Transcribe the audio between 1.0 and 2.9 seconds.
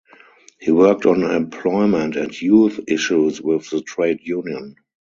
on employment and youth